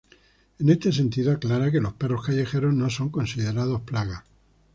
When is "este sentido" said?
0.69-1.31